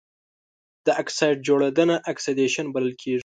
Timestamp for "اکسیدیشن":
2.11-2.65